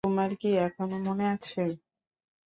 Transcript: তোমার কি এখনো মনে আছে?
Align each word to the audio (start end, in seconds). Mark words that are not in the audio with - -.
তোমার 0.03 0.31
কি 0.35 0.49
এখনো 0.59 0.95
মনে 1.07 1.25
আছে? 1.35 1.61